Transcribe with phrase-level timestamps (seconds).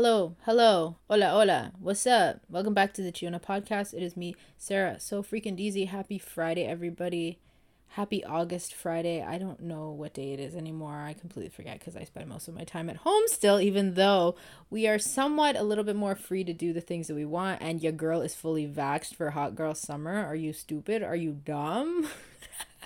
[0.00, 2.38] Hello, hello, hola, hola, what's up?
[2.48, 3.92] Welcome back to the Chiona podcast.
[3.92, 5.00] It is me, Sarah.
[5.00, 5.86] So freaking easy.
[5.86, 7.40] Happy Friday, everybody.
[7.88, 9.24] Happy August Friday.
[9.24, 10.94] I don't know what day it is anymore.
[10.94, 14.36] I completely forget because I spend most of my time at home still, even though
[14.70, 17.60] we are somewhat a little bit more free to do the things that we want.
[17.60, 20.24] And your girl is fully vaxxed for hot girl summer.
[20.24, 21.02] Are you stupid?
[21.02, 22.06] Are you dumb?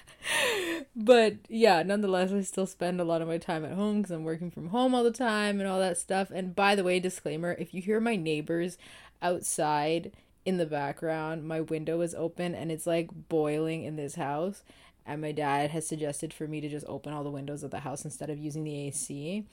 [0.96, 4.24] but yeah, nonetheless, I still spend a lot of my time at home because I'm
[4.24, 6.30] working from home all the time and all that stuff.
[6.30, 8.78] And by the way, disclaimer if you hear my neighbors
[9.20, 10.12] outside
[10.44, 14.62] in the background, my window is open and it's like boiling in this house.
[15.04, 17.80] And my dad has suggested for me to just open all the windows of the
[17.80, 19.44] house instead of using the AC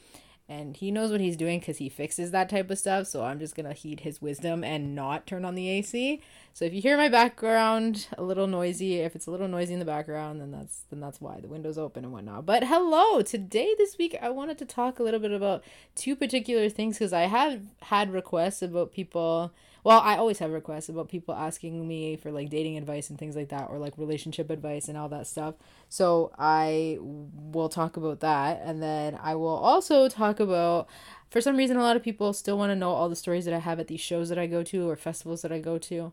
[0.49, 3.39] and he knows what he's doing because he fixes that type of stuff so i'm
[3.39, 6.21] just gonna heed his wisdom and not turn on the ac
[6.53, 9.79] so if you hear my background a little noisy if it's a little noisy in
[9.79, 11.39] the background then that's then that's why.
[11.39, 12.45] The window's open and whatnot.
[12.45, 13.21] But hello!
[13.21, 15.63] Today this week i wanted to talk a little bit about
[15.95, 20.89] two particular things because i have had requests about people well i always have requests
[20.89, 24.49] about people asking me for like dating advice and things like that or like relationship
[24.49, 25.55] advice and all that stuff.
[25.89, 28.61] So i will talk about that.
[28.63, 30.87] And then i will also talk about
[31.29, 33.53] for some reason a lot of people still want to know all the stories that
[33.53, 36.11] i have at these shows that i go to or festivals that i go to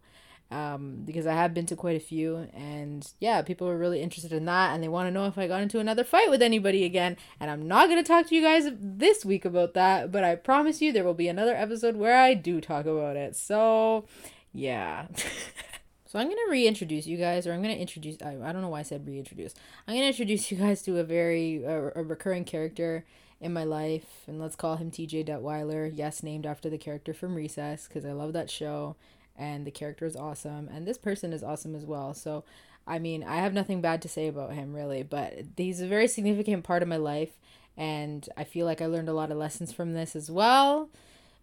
[0.50, 4.32] um, because I have been to quite a few, and yeah, people are really interested
[4.32, 6.84] in that, and they want to know if I got into another fight with anybody
[6.84, 7.16] again.
[7.40, 10.80] And I'm not gonna talk to you guys this week about that, but I promise
[10.80, 13.34] you there will be another episode where I do talk about it.
[13.34, 14.06] So,
[14.52, 15.08] yeah.
[16.06, 18.16] so I'm gonna reintroduce you guys, or I'm gonna introduce.
[18.22, 19.54] I, I don't know why I said reintroduce.
[19.88, 23.04] I'm gonna introduce you guys to a very a, a recurring character
[23.40, 25.90] in my life, and let's call him TJ Detweiler.
[25.92, 28.94] Yes, named after the character from Recess, because I love that show
[29.38, 32.14] and the character is awesome and this person is awesome as well.
[32.14, 32.44] So
[32.86, 36.06] i mean i have nothing bad to say about him really but he's a very
[36.06, 37.38] significant part of my life
[37.76, 40.88] and i feel like i learned a lot of lessons from this as well.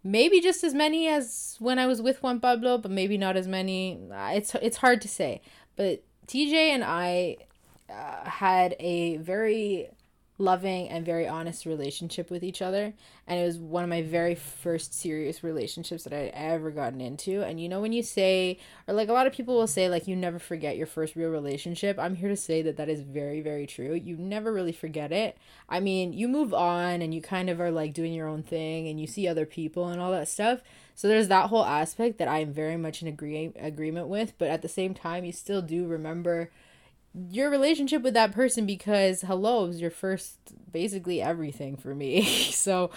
[0.06, 3.48] Maybe just as many as when i was with juan pablo but maybe not as
[3.48, 4.00] many.
[4.12, 5.42] It's it's hard to say.
[5.76, 7.38] But tj and i
[7.90, 9.90] uh, had a very
[10.44, 12.94] loving and very honest relationship with each other.
[13.26, 17.42] And it was one of my very first serious relationships that I'd ever gotten into.
[17.42, 20.08] And you know when you say or like a lot of people will say like
[20.08, 23.42] you never forget your first real relationship i'm here to say that that is very
[23.42, 23.94] very true.
[23.94, 25.38] You never really forget it.
[25.70, 28.88] I mean you move on and you kind of are like doing your own thing
[28.88, 30.62] and you see other people and all that stuff.
[30.96, 34.34] So there's that whole aspect that i'm very much in agree- agreement with.
[34.38, 36.52] But at the same time you still do remember
[37.30, 40.38] your relationship with that person because hello is your first
[40.72, 42.50] basically everything for me.
[42.64, 42.92] So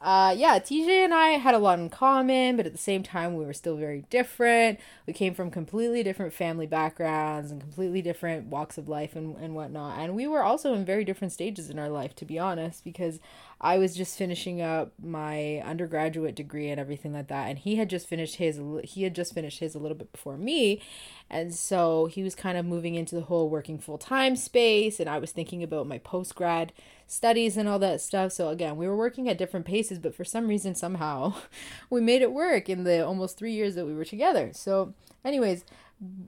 [0.00, 3.36] uh yeah tj and i had a lot in common but at the same time
[3.36, 4.80] we were still very different.
[5.06, 9.54] We came from completely different family backgrounds and completely different walks of life and, and
[9.54, 9.98] whatnot.
[9.98, 13.20] And we were also in very different stages in our life to be honest because
[13.60, 17.88] I was just finishing up my undergraduate degree and everything like that and he had
[17.88, 20.80] just finished his he had just finished his a little bit before me
[21.30, 25.18] and so he was kind of moving into the whole working full-time space and I
[25.18, 26.72] was thinking about my post grad
[27.06, 28.32] studies and all that stuff.
[28.32, 31.34] So again we were working at different paces but for some reason somehow
[31.90, 34.50] we made it work in the almost 3 years that we were together.
[34.52, 34.94] So
[35.24, 35.64] anyways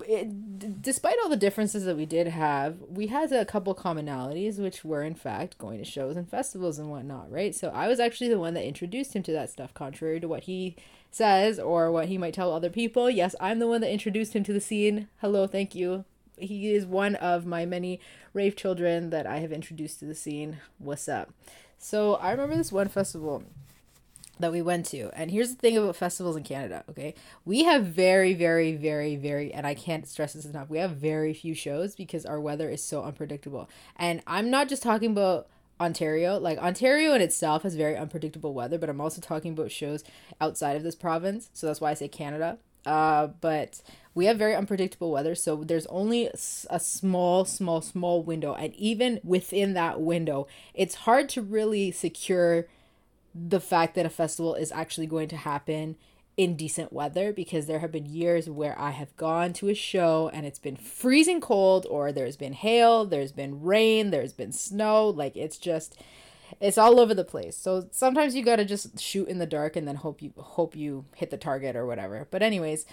[0.06, 4.84] it, despite all the differences that we did have, we had a couple commonalities, which
[4.84, 7.54] were in fact going to shows and festivals and whatnot, right?
[7.54, 10.44] So I was actually the one that introduced him to that stuff, contrary to what
[10.44, 10.77] he
[11.10, 13.10] says or what he might tell other people.
[13.10, 15.09] Yes, I'm the one that introduced him to the scene.
[15.21, 16.04] Hello, thank you.
[16.38, 18.00] He is one of my many
[18.34, 20.59] rave children that I have introduced to the scene.
[20.78, 21.33] What's up?
[21.78, 23.43] So I remember this one festival
[24.39, 25.11] that we went to.
[25.15, 27.15] And here's the thing about festivals in Canada, okay?
[27.45, 31.33] We have very, very, very, very, and I can't stress this enough, we have very
[31.33, 33.69] few shows because our weather is so unpredictable.
[33.97, 35.49] And I'm not just talking about
[35.81, 36.39] Ontario.
[36.39, 40.05] Like Ontario in itself has very unpredictable weather, but I'm also talking about shows
[40.41, 41.51] outside of this province.
[41.53, 42.59] So that's why I say Canada.
[42.87, 43.83] Uh, but
[44.15, 46.31] we have very unpredictable weather, so there's only
[46.71, 52.66] a small, small, small window, and even within that window, it's hard to really secure
[53.36, 55.97] the fact that a festival is actually going to happen
[56.36, 60.30] in decent weather because there have been years where I have gone to a show
[60.33, 65.09] and it's been freezing cold or there's been hail, there's been rain, there's been snow,
[65.09, 65.98] like it's just
[66.60, 67.56] it's all over the place.
[67.56, 70.77] So sometimes you got to just shoot in the dark and then hope you hope
[70.77, 72.28] you hit the target or whatever.
[72.30, 72.84] But anyways,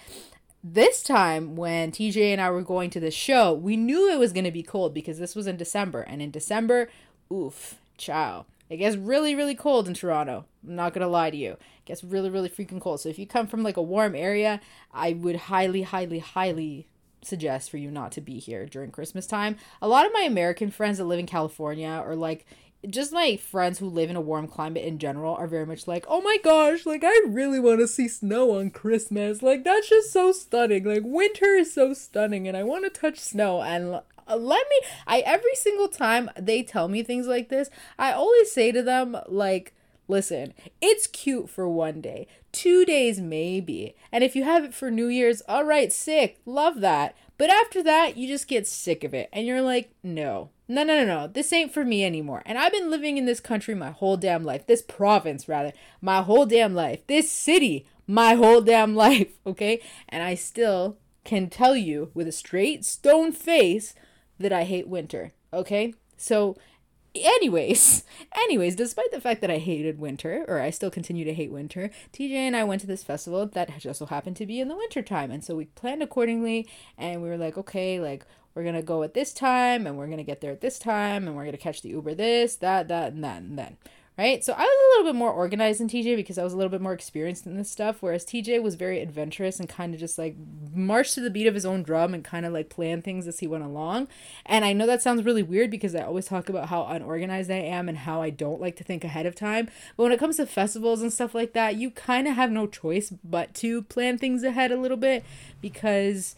[0.63, 4.31] this time when TJ and I were going to the show, we knew it was
[4.31, 6.89] going to be cold because this was in December and in December,
[7.31, 10.45] oof, ciao it gets really, really cold in Toronto.
[10.67, 11.51] I'm not gonna lie to you.
[11.51, 12.99] It gets really, really freaking cold.
[12.99, 14.59] So if you come from like a warm area,
[14.91, 16.87] I would highly, highly, highly
[17.21, 19.57] suggest for you not to be here during Christmas time.
[19.79, 22.47] A lot of my American friends that live in California or like
[22.89, 26.05] just my friends who live in a warm climate in general are very much like,
[26.07, 29.43] oh my gosh, like I really want to see snow on Christmas.
[29.43, 30.83] Like that's just so stunning.
[30.83, 33.61] Like winter is so stunning and I want to touch snow.
[33.61, 38.11] And Uh, let me, I every single time they tell me things like this, I
[38.11, 39.73] always say to them, like,
[40.07, 43.95] listen, it's cute for one day, two days maybe.
[44.11, 47.15] And if you have it for New Year's, all right, sick, love that.
[47.37, 51.03] But after that, you just get sick of it and you're like, no, no, no,
[51.03, 52.43] no, no, this ain't for me anymore.
[52.45, 56.21] And I've been living in this country my whole damn life, this province rather, my
[56.21, 59.81] whole damn life, this city, my whole damn life, okay?
[60.09, 63.95] And I still can tell you with a straight stone face
[64.39, 65.93] that I hate winter, okay?
[66.17, 66.57] So,
[67.15, 68.03] anyways,
[68.35, 71.89] anyways, despite the fact that I hated winter, or I still continue to hate winter,
[72.11, 74.75] TJ and I went to this festival that just so happened to be in the
[74.75, 78.25] winter time, and so we planned accordingly, and we were like, okay, like
[78.55, 81.35] we're gonna go at this time, and we're gonna get there at this time, and
[81.35, 83.77] we're gonna catch the Uber this, that, that, and that, and then
[84.17, 84.43] right?
[84.43, 86.69] So I was a little bit more organized than TJ because I was a little
[86.69, 90.19] bit more experienced in this stuff, whereas TJ was very adventurous and kind of just
[90.19, 90.35] like
[90.73, 93.39] marched to the beat of his own drum and kind of like planned things as
[93.39, 94.07] he went along.
[94.45, 97.55] And I know that sounds really weird because I always talk about how unorganized I
[97.55, 99.67] am and how I don't like to think ahead of time.
[99.97, 102.67] But when it comes to festivals and stuff like that, you kind of have no
[102.67, 105.25] choice but to plan things ahead a little bit
[105.59, 106.35] because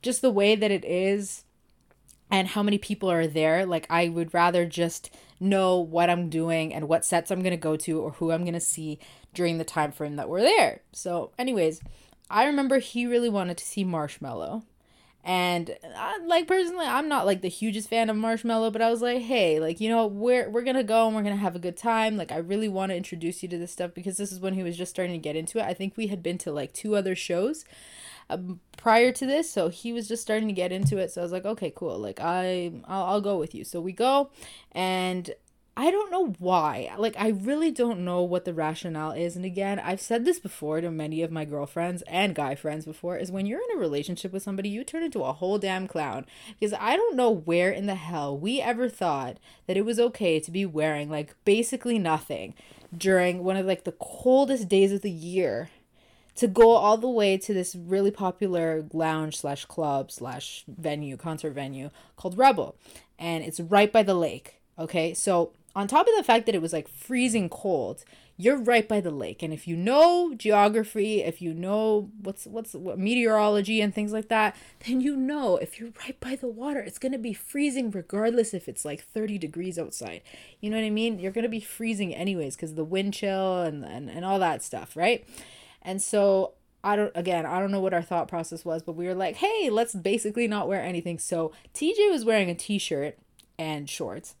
[0.00, 1.44] just the way that it is
[2.30, 6.74] and how many people are there, like I would rather just know what I'm doing
[6.74, 8.98] and what sets I'm going to go to or who I'm going to see
[9.34, 10.82] during the time frame that we're there.
[10.92, 11.80] So, anyways,
[12.30, 14.64] I remember he really wanted to see Marshmello.
[15.24, 19.02] And I, like personally, I'm not like the hugest fan of Marshmello, but I was
[19.02, 21.76] like, hey, like you know, we're we're gonna go and we're gonna have a good
[21.76, 22.16] time.
[22.16, 24.62] Like I really want to introduce you to this stuff because this is when he
[24.62, 25.64] was just starting to get into it.
[25.64, 27.66] I think we had been to like two other shows,
[28.30, 31.24] um, prior to this so he was just starting to get into it so i
[31.24, 34.30] was like okay cool like i I'll, I'll go with you so we go
[34.72, 35.34] and
[35.80, 36.92] I don't know why.
[36.98, 39.36] Like, I really don't know what the rationale is.
[39.36, 43.16] And again, I've said this before to many of my girlfriends and guy friends before
[43.16, 46.26] is when you're in a relationship with somebody, you turn into a whole damn clown.
[46.58, 49.36] Because I don't know where in the hell we ever thought
[49.68, 52.54] that it was okay to be wearing like basically nothing
[52.96, 55.70] during one of like the coldest days of the year
[56.38, 61.52] to go all the way to this really popular lounge slash club slash venue concert
[61.52, 62.76] venue called rebel.
[63.18, 65.12] And it's right by the lake okay?
[65.14, 68.04] So on top of the fact that it was like freezing cold
[68.40, 69.42] you're right by the lake.
[69.42, 74.28] And if you know geography if you know what's what's what meteorology and things like
[74.28, 74.54] that
[74.86, 78.54] then you know if you're right by the water it's going to be freezing regardless
[78.54, 80.22] if it's like 30 degrees outside.
[80.60, 81.18] You know what i mean?
[81.18, 84.62] You're going to be freezing anyways because the wind chill and, and and all that
[84.62, 85.26] stuff right
[85.88, 86.52] and so
[86.84, 89.36] I don't again, I don't know what our thought process was, but we were like,
[89.36, 93.16] "Hey, let's basically not wear anything." So TJ was wearing a t-shirt
[93.58, 94.36] and shorts.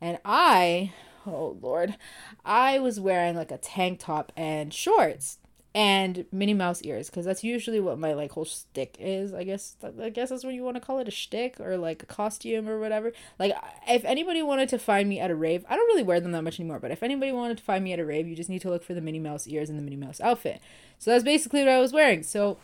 [0.00, 0.92] And I,
[1.24, 1.96] oh lord,
[2.44, 5.38] I was wearing like a tank top and shorts
[5.74, 9.34] and Minnie Mouse ears because that's usually what my like whole stick is.
[9.34, 12.02] I guess I guess that's what you want to call it a shtick or like
[12.02, 13.12] a costume or whatever.
[13.38, 13.52] Like
[13.86, 16.42] if anybody wanted to find me at a rave, I don't really wear them that
[16.42, 16.78] much anymore.
[16.78, 18.82] But if anybody wanted to find me at a rave, you just need to look
[18.82, 20.60] for the Minnie Mouse ears and the Minnie Mouse outfit.
[20.98, 22.22] So that's basically what I was wearing.
[22.22, 22.58] So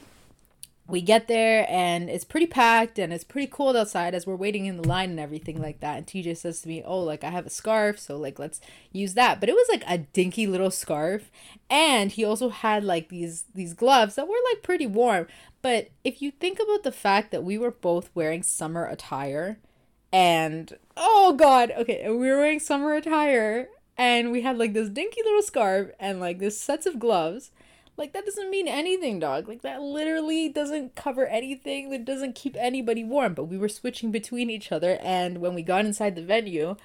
[0.86, 4.66] we get there and it's pretty packed and it's pretty cold outside as we're waiting
[4.66, 5.96] in the line and everything like that.
[5.96, 8.60] And tj says to me oh like i have a scarf so like let's
[8.92, 9.40] use that.
[9.40, 11.30] But it was like a dinky little scarf.
[11.70, 15.26] And he also had like these these gloves that were like pretty warm.
[15.62, 19.58] But if you think about the fact that we were both wearing summer attire
[20.12, 25.20] and oh god okay we were wearing summer attire and we had like this dinky
[25.24, 27.50] little scarf and like this sets of gloves
[27.96, 29.48] like that doesn't mean anything, dog.
[29.48, 31.90] Like that literally doesn't cover anything.
[31.90, 33.34] That doesn't keep anybody warm.
[33.34, 36.76] But we were switching between each other and when we got inside the venue,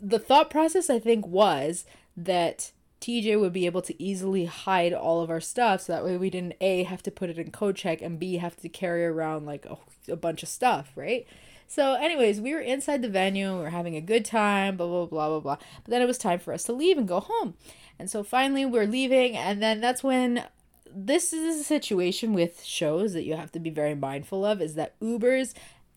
[0.00, 1.84] the thought process I think was
[2.16, 6.16] that TJ would be able to easily hide all of our stuff so that way
[6.16, 9.04] we didn't A have to put it in code check and B have to carry
[9.04, 9.78] around like a,
[10.12, 11.26] a bunch of stuff, right?
[11.66, 15.06] So, anyways, we were inside the venue, we were having a good time, blah, blah,
[15.06, 15.56] blah, blah, blah.
[15.84, 17.54] But then it was time for us to leave and go home.
[18.00, 20.46] And so finally we're leaving, and then that's when
[20.90, 24.74] this is a situation with shows that you have to be very mindful of is
[24.74, 25.52] that Ubers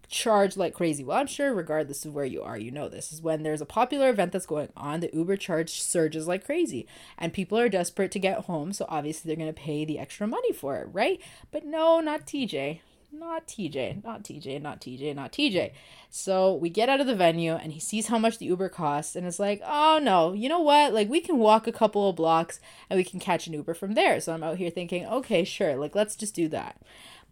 [0.09, 1.01] charge like crazy.
[1.01, 3.65] Well, I'm sure regardless of where you are, you know this is when there's a
[3.65, 6.85] popular event that's going on, the Uber charge surges like crazy.
[7.17, 10.27] And people are desperate to get home, so obviously they're going to pay the extra
[10.27, 11.21] money for it, right?
[11.51, 12.81] But no, not TJ
[13.13, 15.71] not TJ, not TJ, not TJ, not TJ.
[16.09, 19.15] So we get out of the venue and he sees how much the Uber costs
[19.15, 20.93] and it's like, oh no, you know what?
[20.93, 23.93] Like we can walk a couple of blocks and we can catch an Uber from
[23.93, 24.19] there.
[24.19, 26.81] So I'm out here thinking, okay, sure, like let's just do that.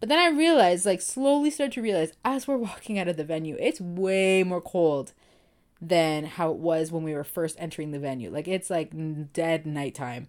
[0.00, 3.24] But then I realized, like slowly start to realize as we're walking out of the
[3.24, 5.12] venue, it's way more cold
[5.80, 8.30] than how it was when we were first entering the venue.
[8.30, 10.28] Like it's like dead nighttime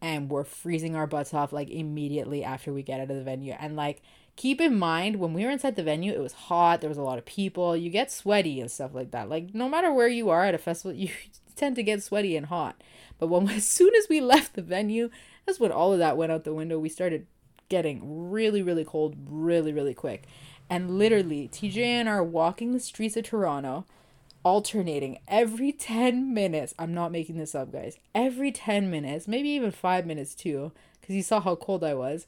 [0.00, 3.54] and we're freezing our butts off like immediately after we get out of the venue.
[3.58, 4.02] And like
[4.36, 7.02] keep in mind when we were inside the venue, it was hot, there was a
[7.02, 9.28] lot of people, you get sweaty and stuff like that.
[9.28, 11.10] Like no matter where you are at a festival, you
[11.56, 12.82] tend to get sweaty and hot.
[13.18, 15.10] But when as soon as we left the venue,
[15.46, 16.78] that's when all of that went out the window.
[16.78, 17.26] We started
[17.68, 20.24] getting really, really cold really, really quick.
[20.68, 23.84] And literally, TJ and I are walking the streets of Toronto
[24.44, 26.74] alternating every 10 minutes.
[26.78, 27.98] I'm not making this up, guys.
[28.14, 30.72] Every 10 minutes, maybe even 5 minutes too,
[31.02, 32.26] cuz you saw how cold I was.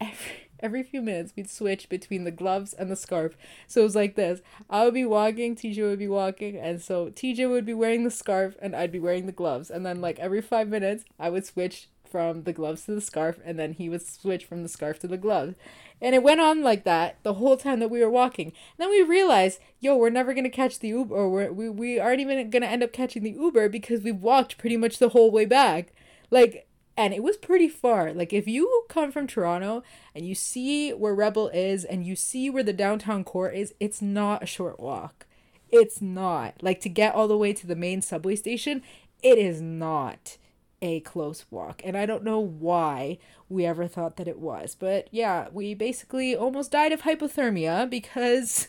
[0.00, 3.36] Every every few minutes we'd switch between the gloves and the scarf.
[3.66, 4.40] So it was like this.
[4.68, 8.10] I would be walking, TJ would be walking, and so TJ would be wearing the
[8.10, 9.70] scarf and I'd be wearing the gloves.
[9.70, 13.38] And then like every 5 minutes, I would switch from the gloves to the scarf
[13.44, 15.56] and then he would switch from the scarf to the gloves.
[16.00, 18.48] And it went on like that the whole time that we were walking.
[18.48, 21.98] And then we realized, yo, we're never gonna catch the Uber, or we're, we we
[21.98, 25.30] aren't even gonna end up catching the Uber because we've walked pretty much the whole
[25.30, 25.92] way back.
[26.30, 26.65] Like,
[26.96, 28.12] and it was pretty far.
[28.12, 29.82] Like, if you come from Toronto
[30.14, 34.00] and you see where Rebel is and you see where the downtown core is, it's
[34.00, 35.26] not a short walk.
[35.70, 36.62] It's not.
[36.62, 38.82] Like, to get all the way to the main subway station,
[39.22, 40.38] it is not
[40.80, 41.82] a close walk.
[41.84, 44.74] And I don't know why we ever thought that it was.
[44.78, 48.68] But yeah, we basically almost died of hypothermia because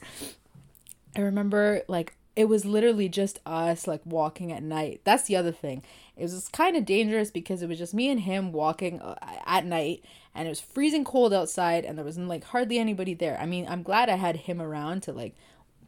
[1.15, 5.01] I remember like it was literally just us like walking at night.
[5.03, 5.84] That's the other thing.
[6.17, 9.65] It was kind of dangerous because it was just me and him walking uh, at
[9.65, 13.39] night and it was freezing cold outside and there wasn't like hardly anybody there.
[13.39, 15.36] I mean, I'm glad I had him around to like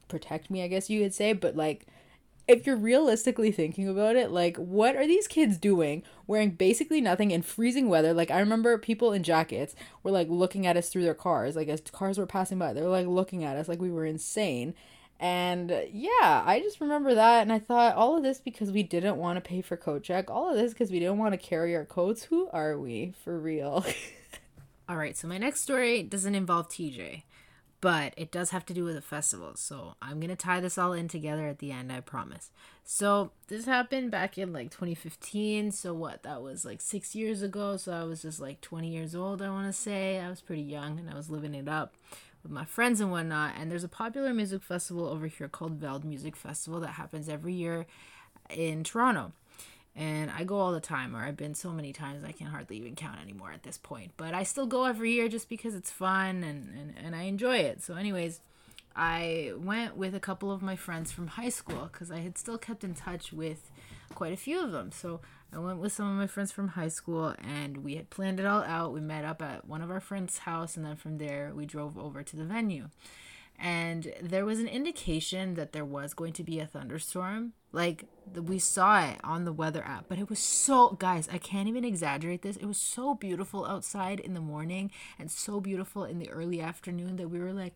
[0.07, 1.87] protect me, I guess you could say, but like
[2.49, 7.29] if you're realistically thinking about it, like, what are these kids doing wearing basically nothing
[7.29, 8.11] in freezing weather?
[8.11, 11.67] Like, I remember people in jackets were like looking at us through their cars, like,
[11.67, 14.73] as cars were passing by, they were like looking at us like we were insane.
[15.19, 17.41] And uh, yeah, I just remember that.
[17.41, 20.29] And I thought, all of this because we didn't want to pay for coat check,
[20.29, 22.23] all of this because we didn't want to carry our coats.
[22.23, 23.85] Who are we for real?
[24.89, 27.23] all right, so my next story doesn't involve TJ
[27.81, 29.53] but it does have to do with a festival.
[29.55, 32.51] So I'm going to tie this all in together at the end, I promise.
[32.83, 35.71] So this happened back in like 2015.
[35.71, 36.23] So what?
[36.23, 37.77] That was like six years ago.
[37.77, 40.19] So I was just like 20 years old, I want to say.
[40.19, 41.93] I was pretty young and I was living it up
[42.43, 43.53] with my friends and whatnot.
[43.57, 47.53] And there's a popular music festival over here called Veld Music Festival that happens every
[47.53, 47.85] year
[48.49, 49.33] in Toronto
[49.99, 52.77] and I go all the time, or I've been so many times I can hardly
[52.77, 54.11] even count anymore at this point.
[54.15, 57.57] But I still go every year just because it's fun and, and, and I enjoy
[57.57, 57.83] it.
[57.83, 58.39] So, anyways,
[58.95, 62.57] I went with a couple of my friends from high school because I had still
[62.57, 63.71] kept in touch with
[64.15, 64.93] quite a few of them.
[64.93, 65.19] So,
[65.53, 68.45] I went with some of my friends from high school and we had planned it
[68.45, 68.93] all out.
[68.93, 71.97] We met up at one of our friends' house, and then from there, we drove
[71.97, 72.89] over to the venue.
[73.57, 77.53] And there was an indication that there was going to be a thunderstorm.
[77.71, 81.67] Like we saw it on the weather app but it was so guys i can't
[81.67, 82.57] even exaggerate this.
[82.57, 87.15] It was so beautiful outside in the morning and so beautiful in the early afternoon
[87.17, 87.73] that we were like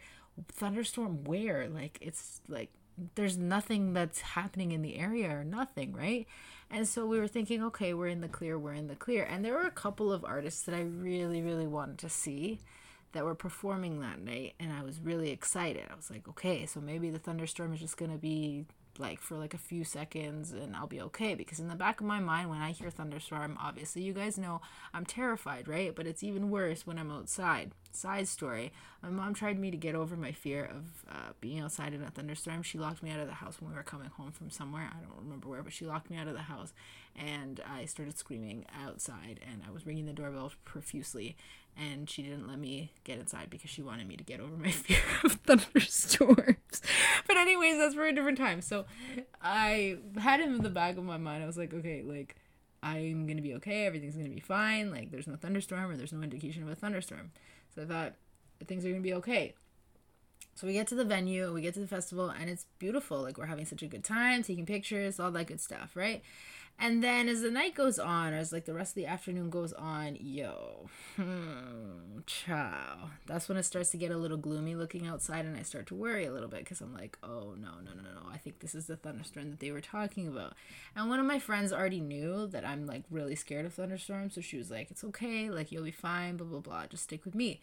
[0.48, 1.68] thunderstorm where?
[1.68, 2.70] Like it's like
[3.16, 6.28] there's nothing that's happening in the area or nothing right
[6.74, 9.46] and so we were thinking okay we're in the clear we're in the clear and
[9.46, 12.60] there were a couple of artists that i really really wanted to see
[13.14, 15.84] that were performing that night and I was really excited.
[15.90, 18.66] I was like, okay, so maybe the thunderstorm is just going to be
[19.00, 22.06] like for like a few seconds and I'll be okay because in the back of
[22.06, 24.62] my mind when I hear thunderstorm obviously you guys know
[24.94, 25.96] I'm terrified right?
[25.96, 27.72] But it's even worse when I'm outside.
[27.92, 28.72] Side story
[29.02, 32.10] my mom tried me to get over my fear of uh, being outside in a
[32.10, 32.64] thunderstorm.
[32.64, 34.90] She locked me out of the house when we were coming home from somewhere.
[34.92, 36.74] I don't remember where but she locked me out of the house
[37.16, 41.36] and I started screaming outside and I was ringing the doorbell profusely
[41.78, 44.72] and she didn't let me get inside because she wanted me to get over my
[44.72, 46.82] fear of thunderstorms.
[47.28, 48.62] but anyways, that's for a different time.
[48.62, 48.86] So
[49.42, 51.44] I had him in the back of my mind.
[51.44, 52.36] I was like, okay, like
[52.82, 53.86] I'm gonna be okay.
[53.86, 54.92] Everything's gonna be fine.
[54.92, 57.32] Like there's no thunderstorm or there's no indication of a thunderstorm.
[57.74, 58.14] So I thought
[58.68, 59.54] things are gonna be okay.
[60.56, 63.22] So we get to the venue, we get to the festival, and it's beautiful.
[63.22, 66.22] Like we're having such a good time, taking pictures, all that good stuff, right?
[66.80, 69.50] And then as the night goes on, or as like the rest of the afternoon
[69.50, 73.10] goes on, yo, hmm, chow.
[73.26, 75.96] That's when it starts to get a little gloomy looking outside, and I start to
[75.96, 78.30] worry a little bit because I'm like, oh no, no, no, no, no.
[78.32, 80.56] I think this is the thunderstorm that they were talking about.
[80.96, 84.42] And one of my friends already knew that I'm like really scared of thunderstorms, so
[84.42, 86.88] she was like, it's okay, like you'll be fine, blah blah blah.
[86.88, 87.62] Just stick with me.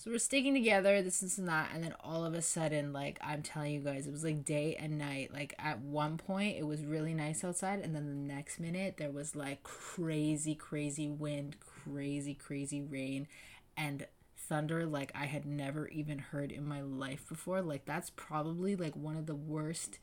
[0.00, 1.72] So we're sticking together, this, this, and that.
[1.74, 4.74] And then all of a sudden, like, I'm telling you guys, it was like day
[4.80, 5.30] and night.
[5.30, 7.80] Like, at one point, it was really nice outside.
[7.80, 13.28] And then the next minute, there was like crazy, crazy wind, crazy, crazy rain,
[13.76, 14.06] and
[14.38, 17.60] thunder like I had never even heard in my life before.
[17.60, 19.98] Like, that's probably like one of the worst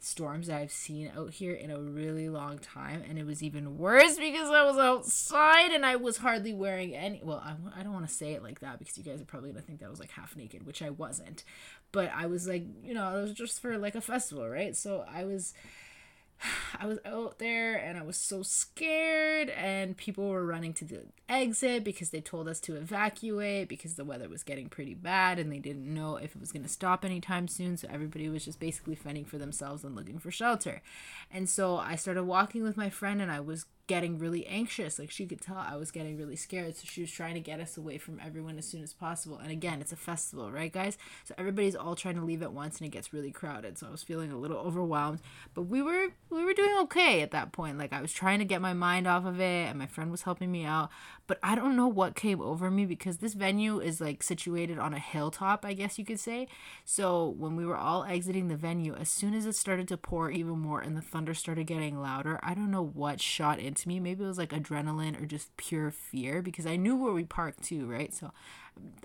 [0.00, 3.02] storms that I've seen out here in a really long time.
[3.08, 7.20] And it was even worse because I was outside and I was hardly wearing any.
[7.22, 9.50] Well, I, I don't want to say it like that because you guys are probably
[9.50, 11.44] going to think that I was like half naked, which I wasn't.
[11.92, 14.76] But I was like, you know, it was just for like a festival, right?
[14.76, 15.54] So I was
[16.78, 21.02] I was out there and I was so scared, and people were running to the
[21.28, 25.52] exit because they told us to evacuate because the weather was getting pretty bad and
[25.52, 27.76] they didn't know if it was going to stop anytime soon.
[27.76, 30.82] So everybody was just basically fending for themselves and looking for shelter.
[31.30, 34.98] And so I started walking with my friend, and I was getting really anxious.
[34.98, 36.76] Like she could tell I was getting really scared.
[36.76, 39.38] So she was trying to get us away from everyone as soon as possible.
[39.38, 40.96] And again, it's a festival, right, guys?
[41.24, 43.78] So everybody's all trying to leave at once and it gets really crowded.
[43.78, 45.20] So I was feeling a little overwhelmed.
[45.54, 47.78] But we were we were doing okay at that point.
[47.78, 50.22] Like I was trying to get my mind off of it and my friend was
[50.22, 50.90] helping me out.
[51.28, 54.94] But I don't know what came over me because this venue is like situated on
[54.94, 56.48] a hilltop, I guess you could say.
[56.86, 60.30] So when we were all exiting the venue, as soon as it started to pour
[60.30, 64.00] even more and the thunder started getting louder, I don't know what shot into me.
[64.00, 67.62] Maybe it was like adrenaline or just pure fear because I knew where we parked
[67.62, 68.12] too, right?
[68.14, 68.32] So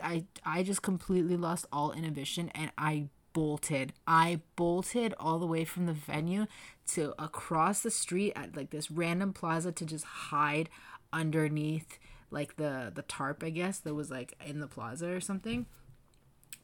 [0.02, 3.92] I I just completely lost all inhibition and I bolted.
[4.08, 6.46] I bolted all the way from the venue
[6.94, 10.70] to across the street at like this random plaza to just hide
[11.12, 12.00] underneath
[12.34, 15.66] like the the tarp I guess that was like in the plaza or something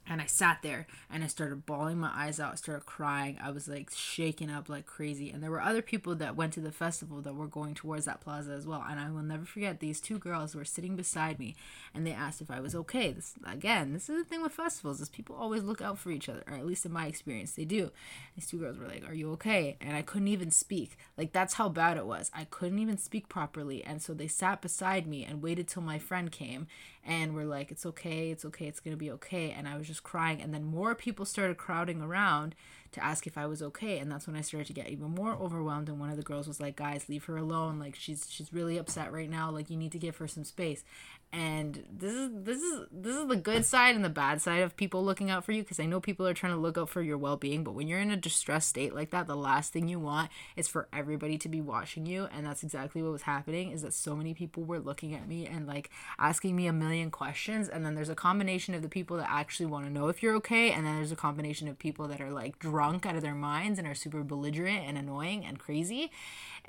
[0.08, 3.38] and I sat there and I started bawling my eyes out, started crying.
[3.42, 5.30] I was like shaking up like crazy.
[5.30, 8.20] And there were other people that went to the festival that were going towards that
[8.20, 8.84] plaza as well.
[8.90, 11.56] And I will never forget these two girls were sitting beside me
[11.94, 13.12] and they asked if I was okay.
[13.12, 16.28] This again, this is the thing with festivals, is people always look out for each
[16.28, 17.92] other, or at least in my experience, they do.
[18.36, 19.78] These two girls were like, Are you okay?
[19.80, 20.98] And I couldn't even speak.
[21.18, 22.32] Like that's how bad it was.
[22.34, 23.84] I couldn't even speak properly.
[23.84, 26.68] And so they sat beside me and waited till my friend came
[27.06, 29.52] and we're like, It's okay, it's okay, it's gonna be okay.
[29.52, 32.56] And I was just crying and then more people started crowding around
[32.92, 35.34] to ask if I was okay and that's when I started to get even more
[35.34, 38.54] overwhelmed and one of the girls was like guys leave her alone like she's she's
[38.54, 40.84] really upset right now like you need to give her some space
[41.32, 44.76] and this is this is this is the good side and the bad side of
[44.76, 47.02] people looking out for you because i know people are trying to look out for
[47.02, 50.00] your well-being but when you're in a distressed state like that the last thing you
[50.00, 52.28] want is for everybody to be watching you.
[52.34, 55.46] And that's exactly what was happening is that so many people were looking at me
[55.46, 57.70] and like asking me a million questions.
[57.70, 60.36] And then there's a combination of the people that actually want to know if you're
[60.36, 63.36] okay and then there's a combination of people that are like drunk out of their
[63.36, 66.12] minds and are super belligerent and annoying and crazy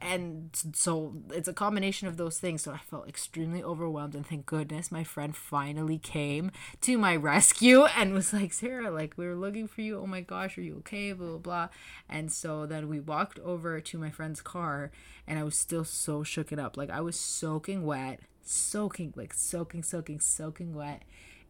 [0.00, 2.62] and so it's a combination of those things.
[2.62, 6.50] So i felt extremely overwhelmed and thank goodness my friend finally came
[6.82, 10.00] to my rescue and was like sarah like we were looking for you.
[10.00, 11.12] Oh my gosh are you okay?
[11.12, 11.68] Blah blah blah.
[12.08, 14.90] And so then we walked over to my friend's car
[15.26, 16.76] and i was still so shooken up.
[16.76, 21.02] Like i was soaking wet soaking like soaking soaking soaking wet.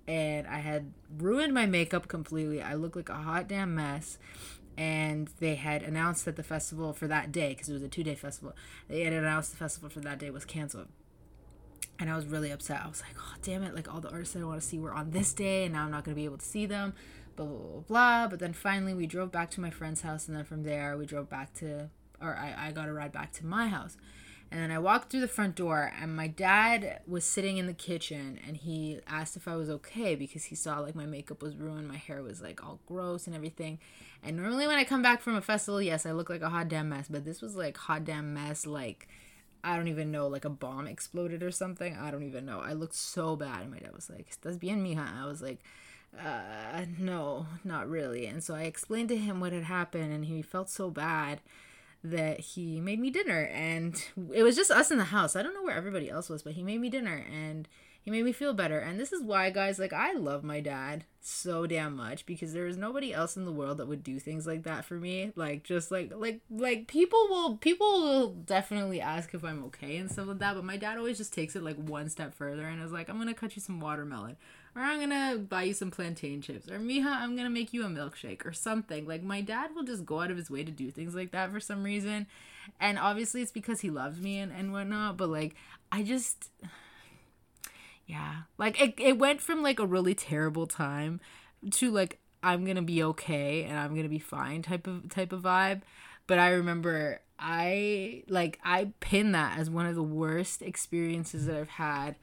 [0.08, 2.60] And i had ruined my makeup completely.
[2.60, 4.18] I looked like a hot damn mess
[4.76, 8.04] and they had announced that the festival for that day because it was a two
[8.04, 8.54] day festival
[8.88, 10.88] they had announced the festival for that day was canceled.
[11.98, 12.80] And i was really upset.
[12.82, 14.94] I was like oh damn it like all the artists i want to see were
[14.94, 16.94] on this day and now i'm not going to be able to see them
[17.36, 18.28] blah, blah blah blah.
[18.28, 21.06] But then finally we drove back to my friend's house and then from there we
[21.06, 23.96] drove back to or i, I got a ride back to my house
[24.50, 27.72] and then I walked through the front door, and my dad was sitting in the
[27.72, 31.56] kitchen, and he asked if I was okay because he saw like my makeup was
[31.56, 33.78] ruined, my hair was like all gross and everything.
[34.22, 36.68] And normally when I come back from a festival, yes, I look like a hot
[36.68, 39.08] damn mess, but this was like hot damn mess, like
[39.62, 41.96] I don't even know, like a bomb exploded or something.
[41.96, 42.60] I don't even know.
[42.60, 45.58] I looked so bad, and my dad was like, "Estás bien, mija?" I was like,
[46.18, 48.26] uh, no, not really.
[48.26, 51.40] And so I explained to him what had happened, and he felt so bad
[52.02, 55.36] that he made me dinner and it was just us in the house.
[55.36, 57.68] I don't know where everybody else was, but he made me dinner and
[58.02, 58.78] he made me feel better.
[58.78, 62.66] And this is why, guys, like I love my dad so damn much because there
[62.66, 65.32] is nobody else in the world that would do things like that for me.
[65.36, 70.10] Like just like like like people will people will definitely ask if I'm okay and
[70.10, 72.82] stuff like that, but my dad always just takes it like one step further and
[72.82, 74.36] is like, I'm gonna cut you some watermelon
[74.74, 77.88] or I'm gonna buy you some plantain chips, or Mija, I'm gonna make you a
[77.88, 79.06] milkshake, or something.
[79.06, 81.50] Like, my dad will just go out of his way to do things like that
[81.50, 82.26] for some reason.
[82.78, 85.54] And obviously, it's because he loves me and, and whatnot, but like,
[85.90, 86.50] I just.
[88.06, 88.38] Yeah.
[88.58, 91.20] Like, it, it went from like a really terrible time
[91.70, 95.42] to like, I'm gonna be okay and I'm gonna be fine type of type of
[95.42, 95.82] vibe.
[96.26, 101.56] But I remember I like I pin that as one of the worst experiences that
[101.56, 102.16] I've had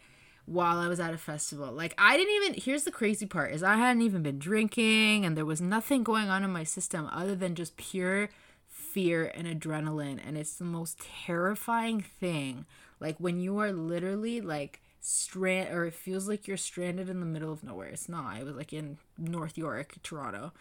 [0.48, 1.72] while I was at a festival.
[1.72, 5.38] Like I didn't even here's the crazy part is I hadn't even been drinking and
[5.38, 8.30] there was nothing going on in my system other than just pure
[8.70, 12.66] fear and adrenaline and it's the most terrifying thing.
[13.02, 17.26] Like when you are literally like strand or it feels like you're stranded in the
[17.26, 17.90] middle of nowhere.
[17.90, 18.38] It's not.
[18.38, 20.54] I was like in North York, Toronto.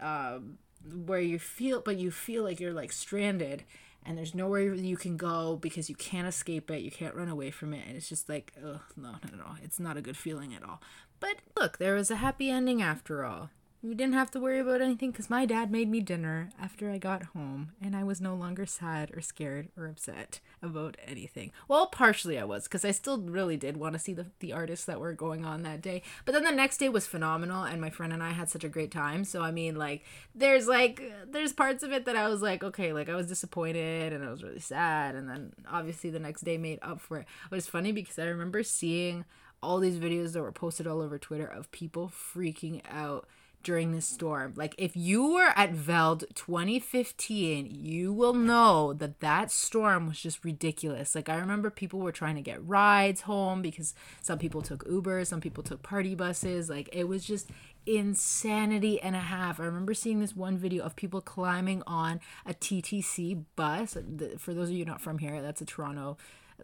[0.00, 0.58] Um
[1.06, 3.62] where you feel but you feel like you're like stranded
[4.04, 7.50] and there's nowhere you can go because you can't escape it you can't run away
[7.50, 10.54] from it and it's just like oh no no no it's not a good feeling
[10.54, 10.80] at all.
[11.18, 13.50] But look there was a happy ending after all
[13.82, 16.98] we didn't have to worry about anything because my dad made me dinner after I
[16.98, 21.50] got home, and I was no longer sad or scared or upset about anything.
[21.66, 24.84] Well, partially I was because I still really did want to see the, the artists
[24.84, 26.02] that were going on that day.
[26.26, 28.68] But then the next day was phenomenal, and my friend and I had such a
[28.68, 29.24] great time.
[29.24, 32.92] So, I mean, like, there's like, there's parts of it that I was like, okay,
[32.92, 35.14] like, I was disappointed and I was really sad.
[35.14, 37.26] And then obviously the next day made up for it.
[37.48, 39.24] But it's funny because I remember seeing
[39.62, 43.26] all these videos that were posted all over Twitter of people freaking out
[43.62, 44.54] during this storm.
[44.56, 50.44] Like if you were at Veld 2015, you will know that that storm was just
[50.44, 51.14] ridiculous.
[51.14, 55.24] Like I remember people were trying to get rides home because some people took Uber,
[55.24, 56.70] some people took party buses.
[56.70, 57.50] Like it was just
[57.86, 59.60] insanity and a half.
[59.60, 63.96] I remember seeing this one video of people climbing on a TTC bus.
[64.38, 66.16] For those of you not from here, that's a Toronto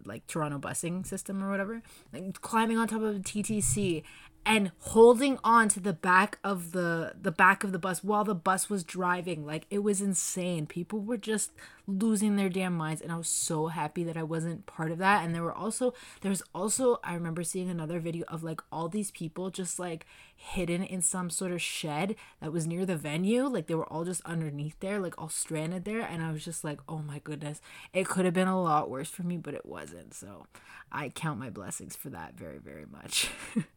[0.04, 1.82] like Toronto busing system or whatever,
[2.12, 4.02] like climbing on top of a TTC
[4.46, 8.34] and holding on to the back of the the back of the bus while the
[8.34, 9.44] bus was driving.
[9.44, 10.66] Like it was insane.
[10.66, 11.50] People were just
[11.88, 15.24] losing their damn minds and i was so happy that i wasn't part of that.
[15.24, 18.88] And there were also there was also i remember seeing another video of like all
[18.88, 20.06] these people just like
[20.36, 23.46] hidden in some sort of shed that was near the venue.
[23.48, 26.02] Like they were all just underneath there like all stranded there.
[26.02, 27.60] And i was just like oh my goodness.
[27.92, 30.14] It could have been a lot worse for me but it wasn't.
[30.14, 30.46] So
[30.92, 33.28] i count my blessings for that very very much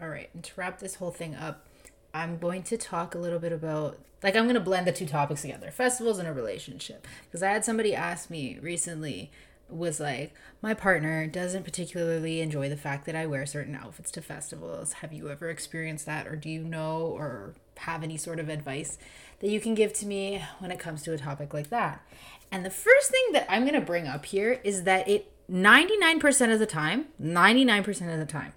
[0.00, 1.66] all right, and to wrap this whole thing up,
[2.14, 5.06] I'm going to talk a little bit about like I'm going to blend the two
[5.06, 7.06] topics together, festivals and a relationship.
[7.24, 9.30] Because I had somebody ask me recently
[9.68, 10.32] was like,
[10.62, 14.94] my partner doesn't particularly enjoy the fact that I wear certain outfits to festivals.
[14.94, 18.98] Have you ever experienced that or do you know or have any sort of advice
[19.40, 22.02] that you can give to me when it comes to a topic like that?
[22.50, 26.52] And the first thing that I'm going to bring up here is that it 99%
[26.52, 28.52] of the time, 99% of the time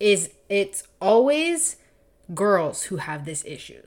[0.00, 1.76] is it's always
[2.34, 3.82] girls who have this issue.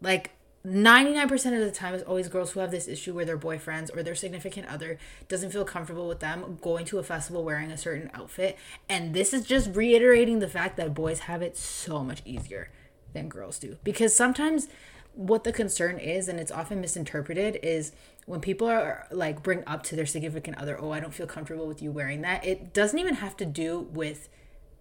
[0.00, 0.32] Like
[0.66, 4.02] 99% of the time it's always girls who have this issue where their boyfriends or
[4.02, 8.10] their significant other doesn't feel comfortable with them going to a festival wearing a certain
[8.12, 12.70] outfit and this is just reiterating the fact that boys have it so much easier
[13.12, 14.68] than girls do because sometimes
[15.14, 17.92] what the concern is and it's often misinterpreted is
[18.26, 21.66] when people are like bring up to their significant other oh i don't feel comfortable
[21.66, 24.28] with you wearing that it doesn't even have to do with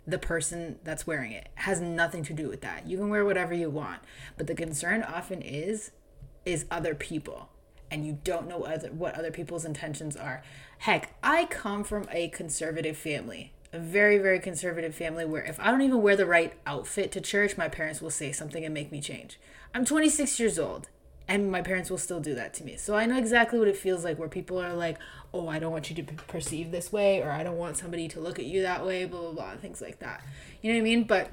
[0.08, 1.50] the person that's wearing it.
[1.56, 2.88] it has nothing to do with that.
[2.88, 4.00] You can wear whatever you want,
[4.38, 5.92] but the concern often is
[6.46, 7.50] is other people
[7.92, 10.42] and you don't know other, what other people's intentions are.
[10.80, 15.72] Heck, I come from a conservative family, a very, very conservative family where if I
[15.72, 18.92] don't even wear the right outfit to church, my parents will say something and make
[18.92, 19.40] me change.
[19.74, 20.90] I'm 26 years old
[21.28, 22.78] and my parents will still do that to me.
[22.78, 24.98] So I know exactly what it feels like where people are like,
[25.34, 28.08] "Oh, I don't want you to be perceived this way," or "I don't want somebody
[28.10, 30.22] to look at you that way," blah blah blah, things like that.
[30.62, 31.04] You know what I mean?
[31.04, 31.32] But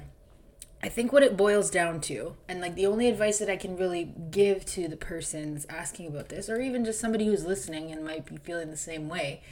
[0.82, 3.76] I think what it boils down to, and like the only advice that I can
[3.76, 8.04] really give to the person's asking about this, or even just somebody who's listening and
[8.04, 9.42] might be feeling the same way,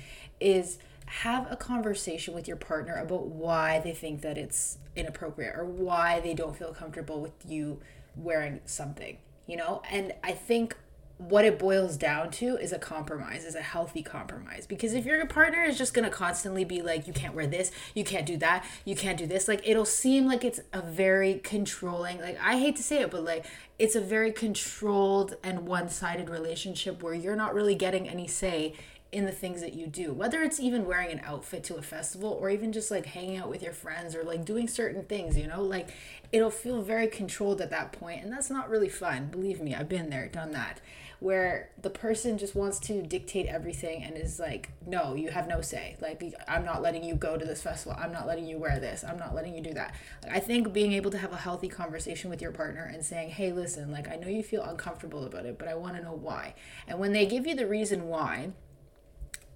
[0.40, 5.64] is have a conversation with your partner about why they think that it's inappropriate or
[5.64, 7.80] why they don't feel comfortable with you
[8.14, 9.18] wearing something
[9.52, 9.82] you know?
[9.90, 10.74] And I think
[11.18, 14.66] what it boils down to is a compromise, is a healthy compromise.
[14.66, 18.02] Because if your partner is just gonna constantly be like, you can't wear this, you
[18.02, 22.18] can't do that, you can't do this, like it'll seem like it's a very controlling,
[22.18, 23.44] like I hate to say it, but like
[23.78, 28.72] it's a very controlled and one sided relationship where you're not really getting any say
[29.12, 32.30] in the things that you do whether it's even wearing an outfit to a festival
[32.40, 35.46] or even just like hanging out with your friends or like doing certain things you
[35.46, 35.90] know like
[36.32, 39.88] it'll feel very controlled at that point and that's not really fun believe me i've
[39.88, 40.80] been there done that
[41.22, 45.60] where the person just wants to dictate everything and is like no you have no
[45.60, 48.80] say like i'm not letting you go to this festival i'm not letting you wear
[48.80, 49.94] this i'm not letting you do that.
[50.24, 53.30] Like, i think being able to have a healthy conversation with your partner and saying
[53.30, 56.12] hey listen like i know you feel uncomfortable about it but i want to know
[56.12, 56.54] why
[56.88, 58.50] and when they give you the reason why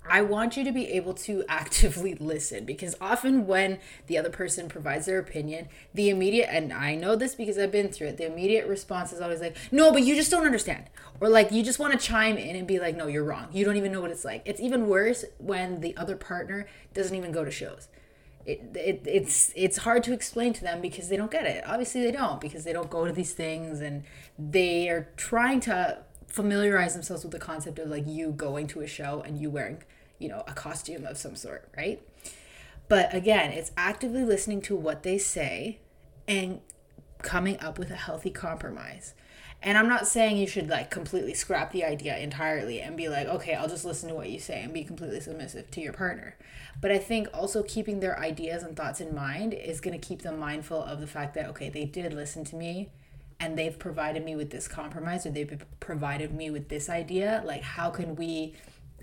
[0.08, 4.68] I want you to be able to actively listen because often when the other person
[4.68, 8.26] provides their opinion, the immediate, and I know this because I've been through it, the
[8.26, 10.84] immediate response is always like, no, but you just don't understand.
[11.20, 13.48] Or like, you just want to chime in and be like, no, you're wrong.
[13.52, 14.42] You don't even know what it's like.
[14.44, 17.88] It's even worse when the other partner doesn't even go to shows.
[18.44, 21.64] It, it, it's it's hard to explain to them because they don't get it.
[21.66, 24.04] Obviously, they don't because they don't go to these things and
[24.38, 28.86] they are trying to familiarize themselves with the concept of like you going to a
[28.86, 29.82] show and you wearing
[30.18, 32.02] you know, a costume of some sort, right?
[32.88, 35.80] But again, it's actively listening to what they say
[36.28, 36.60] and
[37.22, 39.14] coming up with a healthy compromise.
[39.62, 43.26] And I'm not saying you should like completely scrap the idea entirely and be like,
[43.26, 46.36] okay, I'll just listen to what you say and be completely submissive to your partner.
[46.80, 50.22] But I think also keeping their ideas and thoughts in mind is going to keep
[50.22, 52.90] them mindful of the fact that, okay, they did listen to me
[53.40, 57.42] and they've provided me with this compromise or they've provided me with this idea.
[57.44, 58.54] Like, how can we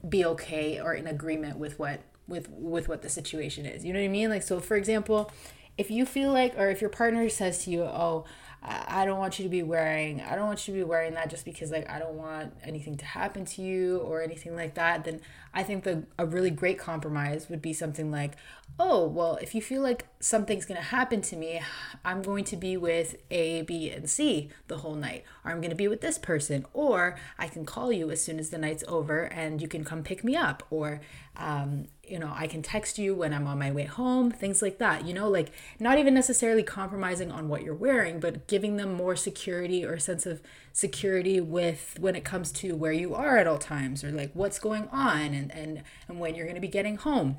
[0.07, 3.83] be okay or in agreement with what with with what the situation is.
[3.83, 4.29] You know what i mean?
[4.29, 5.31] Like so for example
[5.77, 8.25] if you feel like or if your partner says to you oh
[8.65, 11.29] I don't want you to be wearing I don't want you to be wearing that
[11.29, 15.03] just because like I don't want anything to happen to you or anything like that
[15.03, 15.19] then
[15.53, 18.37] I think the a really great compromise would be something like
[18.79, 21.61] oh well if you feel like something's going to happen to me
[22.05, 25.69] I'm going to be with A B and C the whole night or I'm going
[25.69, 28.85] to be with this person or I can call you as soon as the night's
[28.87, 31.01] over and you can come pick me up or
[31.35, 34.77] um, you know, I can text you when I'm on my way home, things like
[34.79, 35.05] that.
[35.05, 39.15] You know, like not even necessarily compromising on what you're wearing, but giving them more
[39.15, 40.41] security or sense of
[40.73, 44.59] security with when it comes to where you are at all times or like what's
[44.59, 47.37] going on and and and when you're going to be getting home.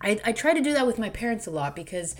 [0.00, 2.16] I I try to do that with my parents a lot because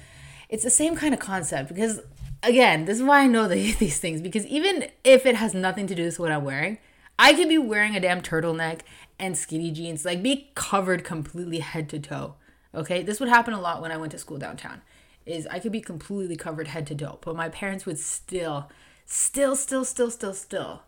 [0.51, 2.01] it's the same kind of concept because
[2.43, 5.87] again, this is why I know the, these things because even if it has nothing
[5.87, 6.77] to do with what I'm wearing,
[7.19, 8.81] I could be wearing a damn turtleneck
[9.19, 12.35] and skinny jeans, like be covered completely head to toe.
[12.75, 14.83] Okay, this would happen a lot when I went to school downtown.
[15.27, 18.71] Is I could be completely covered head to toe, but my parents would still,
[19.07, 20.83] still, still, still, still, still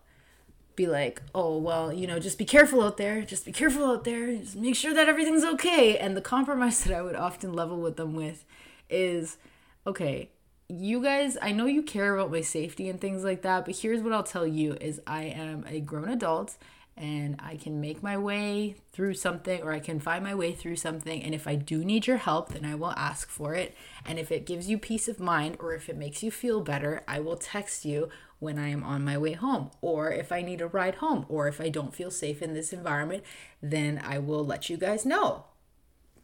[0.77, 3.23] be like, oh, well, you know, just be careful out there.
[3.23, 4.37] Just be careful out there.
[4.37, 5.97] Just make sure that everything's okay.
[5.97, 8.45] And the compromise that I would often level with them with
[8.89, 9.37] is,
[9.85, 10.29] okay,
[10.69, 14.01] you guys, I know you care about my safety and things like that, but here's
[14.01, 16.57] what I'll tell you is I am a grown adult
[16.97, 20.77] and I can make my way through something or I can find my way through
[20.77, 21.21] something.
[21.21, 23.75] And if I do need your help, then I will ask for it.
[24.05, 27.03] And if it gives you peace of mind or if it makes you feel better,
[27.07, 29.71] I will text you when I am on my way home.
[29.81, 32.73] Or if I need a ride home or if I don't feel safe in this
[32.73, 33.23] environment,
[33.61, 35.45] then I will let you guys know.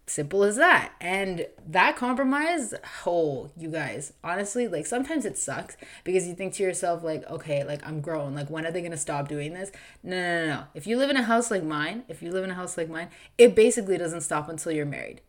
[0.05, 0.93] Simple as that.
[0.99, 2.73] And that compromise,
[3.05, 7.63] oh, you guys, honestly, like sometimes it sucks because you think to yourself, like, okay,
[7.63, 8.35] like I'm grown.
[8.35, 9.71] Like, when are they going to stop doing this?
[10.03, 10.63] No, no, no, no.
[10.73, 12.89] If you live in a house like mine, if you live in a house like
[12.89, 15.21] mine, it basically doesn't stop until you're married.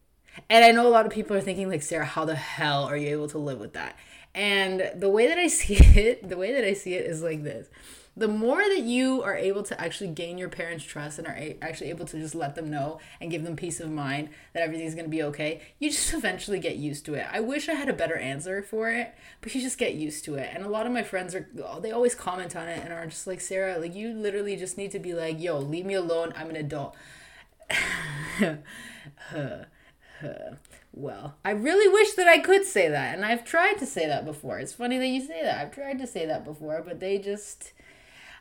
[0.51, 2.97] And I know a lot of people are thinking, like, Sarah, how the hell are
[2.97, 3.97] you able to live with that?
[4.35, 7.45] And the way that I see it, the way that I see it is like
[7.45, 7.69] this
[8.17, 11.57] the more that you are able to actually gain your parents' trust and are a-
[11.61, 14.95] actually able to just let them know and give them peace of mind that everything's
[14.95, 17.27] going to be okay, you just eventually get used to it.
[17.31, 20.37] I wish I had a better answer for it, but you just get used to
[20.37, 20.51] it.
[20.53, 23.07] And a lot of my friends are, oh, they always comment on it and are
[23.07, 26.33] just like, Sarah, like, you literally just need to be like, yo, leave me alone.
[26.37, 26.97] I'm an adult.
[30.93, 33.15] well, I really wish that I could say that.
[33.15, 34.59] And I've tried to say that before.
[34.59, 35.61] It's funny that you say that.
[35.61, 37.73] I've tried to say that before, but they just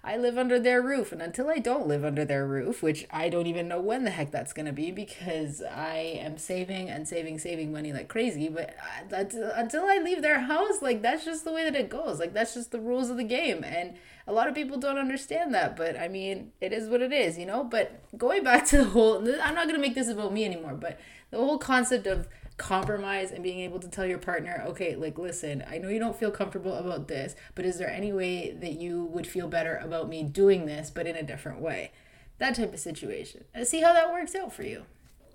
[0.06, 1.14] I live under their roof.
[1.14, 4.12] And until I don't live under their roof, which I don't even know when the
[4.12, 8.50] heck that's going to be because I am saving and saving, saving money like crazy.
[8.50, 8.76] But
[9.12, 12.20] uh, uh, until I leave their house, like that's just the way that it goes.
[12.20, 13.64] Like that's just the rules of the game.
[13.64, 13.96] And
[14.28, 15.78] a lot of people don't understand that.
[15.78, 17.64] But I mean, it is what it is, you know?
[17.64, 20.74] But going back to the whole, I'm not going to make this about me anymore,
[20.74, 21.00] but
[21.32, 22.28] the whole concept of
[22.64, 26.16] compromise and being able to tell your partner, okay, like, listen, I know you don't
[26.16, 30.08] feel comfortable about this, but is there any way that you would feel better about
[30.08, 31.92] me doing this, but in a different way?
[32.38, 33.44] That type of situation.
[33.54, 34.86] And see how that works out for you.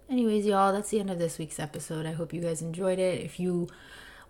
[0.08, 2.06] Anyways, y'all, that's the end of this week's episode.
[2.06, 3.20] I hope you guys enjoyed it.
[3.20, 3.68] If you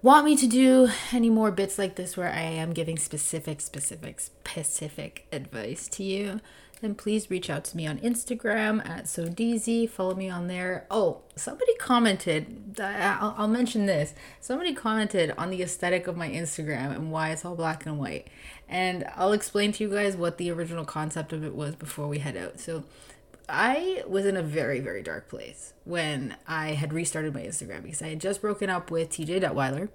[0.03, 4.19] want me to do any more bits like this where I am giving specific, specific,
[4.21, 6.41] specific advice to you,
[6.81, 9.89] then please reach out to me on Instagram at SoDeezy.
[9.89, 10.87] Follow me on there.
[10.91, 14.15] Oh, somebody commented, uh, I'll, I'll mention this.
[14.41, 18.29] Somebody commented on the aesthetic of my Instagram and why it's all black and white.
[18.69, 22.19] And I'll explain to you guys what the original concept of it was before we
[22.19, 22.61] head out.
[22.61, 22.85] So,
[23.49, 28.03] I was in a very, very dark place when I had restarted my Instagram because
[28.03, 29.89] I had just broken up with TJ Detweiler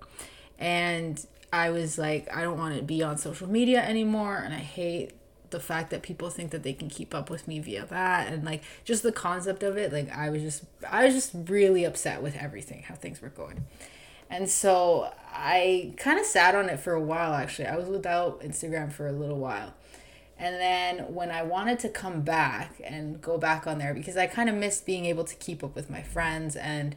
[0.57, 4.57] and I was like, I don't want to be on social media anymore and I
[4.57, 5.13] hate
[5.53, 8.43] the fact that people think that they can keep up with me via that and
[8.43, 12.21] like just the concept of it like i was just i was just really upset
[12.21, 13.63] with everything how things were going.
[14.29, 17.67] And so i kind of sat on it for a while actually.
[17.67, 19.73] I was without instagram for a little while.
[20.37, 24.25] And then when i wanted to come back and go back on there because i
[24.27, 26.95] kind of missed being able to keep up with my friends and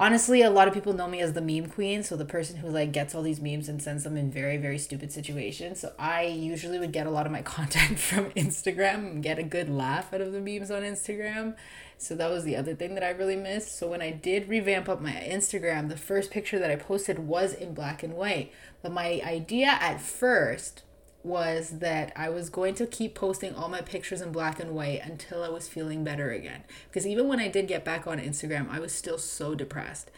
[0.00, 2.68] honestly, a lot of people know me as the meme queen, so the person who
[2.68, 5.80] like gets all these memes and sends them in very very stupid situations.
[5.80, 9.44] So I usually would get a lot of my content from Instagram and get a
[9.44, 11.54] good laugh out of the memes on Instagram.
[11.98, 13.76] So that was the other thing that I really missed.
[13.78, 17.52] So when I did revamp up my Instagram, the first picture that I posted was
[17.52, 18.50] in black and white.
[18.82, 20.82] But my idea at first
[21.22, 25.00] was that I was going to keep posting all my pictures in black and white
[25.04, 26.62] until I was feeling better again.
[26.88, 30.10] Because even when I did get back on Instagram, I was still so depressed.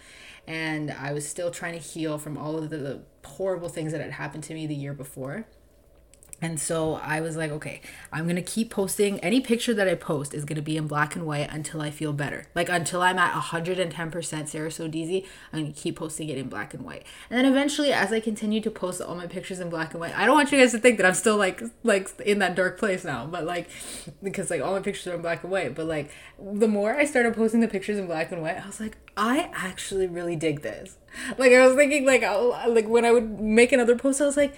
[0.46, 4.12] And I was still trying to heal from all of the, horrible things that had
[4.12, 5.46] happened to me the year before.
[6.42, 7.80] And so I was like, okay,
[8.12, 9.20] I'm gonna keep posting.
[9.20, 12.12] Any picture that I post is gonna be in black and white until I feel
[12.12, 12.46] better.
[12.52, 16.84] Like until I'm at 110% Sarah Sodezi, I'm gonna keep posting it in black and
[16.84, 17.04] white.
[17.30, 20.18] And then eventually, as I continue to post all my pictures in black and white,
[20.18, 22.76] I don't want you guys to think that I'm still like like in that dark
[22.76, 23.24] place now.
[23.24, 23.70] But like,
[24.20, 25.76] because like all my pictures are in black and white.
[25.76, 28.80] But like, the more I started posting the pictures in black and white, I was
[28.80, 30.96] like, I actually really dig this.
[31.38, 34.36] Like I was thinking, like, i like when I would make another post, I was
[34.36, 34.56] like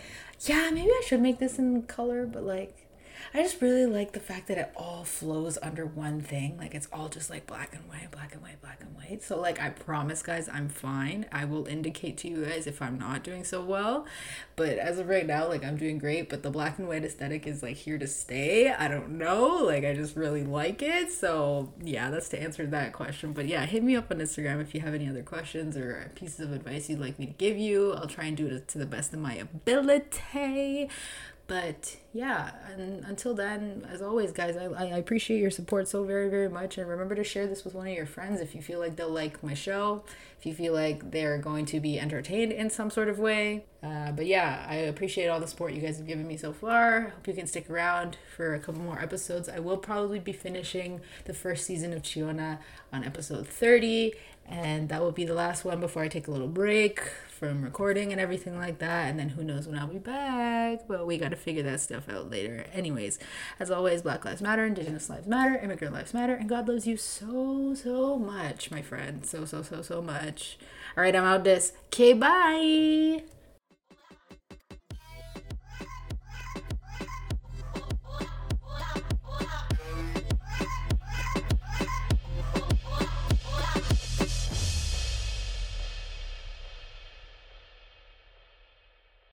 [0.49, 2.85] yeah, maybe I should make this in color, but like
[3.33, 6.57] I just really like the fact that it all flows under one thing.
[6.57, 9.25] Like it's all just like black and white, black and white, black and white.
[9.25, 11.27] So like I promise guys, I'm fine.
[11.33, 14.07] I will indicate to you guys if I'm not doing so well.
[14.57, 17.47] But as of right now, like I'm doing great, but the black and white aesthetic
[17.47, 18.71] is like here to stay.
[18.71, 19.65] I don't know.
[19.65, 21.11] Like I just really like it.
[21.11, 23.33] So yeah, that's to answer that question.
[23.33, 26.41] But yeah, hit me up on Instagram if you have any other questions or pieces
[26.41, 27.95] of advice you'd like me to give you.
[27.95, 30.89] I'll try and do it to the best of my ability.
[31.47, 36.31] But yeah, and until then, as always, guys, I, I appreciate your support so very,
[36.31, 36.79] very much.
[36.79, 39.11] And remember to share this with one of your friends if you feel like they'll
[39.11, 40.05] like my show,
[40.39, 43.65] if you feel like they're going to be entertained in some sort of way.
[43.85, 47.11] Uh, but yeah, I appreciate all the support you guys have given me so far.
[47.11, 49.49] Hope you can stick around for a couple more episodes.
[49.49, 52.59] I will probably be finishing the first season of Chiona
[52.93, 54.15] on episode 30
[54.47, 58.13] and that will be the last one before I take a little break from recording
[58.13, 59.09] and everything like that.
[59.09, 62.09] And then who knows when I'll be back, but we got to figure that stuff
[62.09, 62.67] out later.
[62.73, 63.19] Anyways,
[63.59, 66.97] as always, Black Lives Matter, Indigenous Lives Matter, Immigrant Lives Matter, and God loves you
[66.97, 69.25] so, so much, my friend.
[69.25, 70.59] So, so, so, so much.
[70.97, 71.73] All right, I'm out this.
[71.87, 73.34] Okay, bye.